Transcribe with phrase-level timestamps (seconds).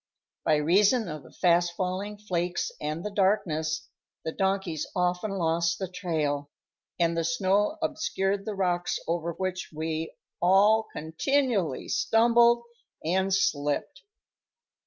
[0.45, 3.87] By reason of the fast falling flakes and the darkness,
[4.25, 6.49] the donkeys often lost the trail,
[6.99, 10.11] and the snow obscured the rocks over which we
[10.41, 12.63] all continually stumbled
[13.05, 14.01] and slipped.